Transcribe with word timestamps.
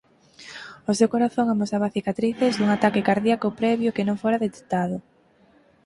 O 0.89 0.91
seu 0.99 1.09
corazón 1.13 1.47
amosaba 1.49 1.93
cicatrices 1.95 2.53
dun 2.55 2.69
ataque 2.71 3.05
cardíaco 3.09 3.55
previo 3.59 3.93
que 3.95 4.07
non 4.07 4.19
fora 4.23 4.41
detectado. 4.45 4.97